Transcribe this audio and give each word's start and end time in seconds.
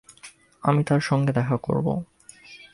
আমি 0.63 0.81
তাঁর 0.83 1.01
সঙ্গে 1.01 1.31
দেখা 1.33 1.57
করব। 1.57 1.87